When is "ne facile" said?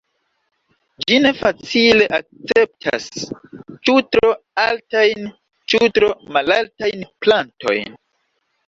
1.25-2.07